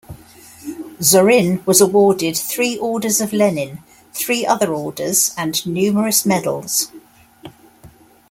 Zorin 0.99 1.63
was 1.67 1.79
awarded 1.79 2.35
three 2.35 2.75
Orders 2.75 3.21
of 3.21 3.33
Lenin, 3.33 3.83
three 4.13 4.43
other 4.43 4.73
orders 4.73 5.31
and 5.37 5.63
numerous 5.63 6.25
medals. 6.25 6.87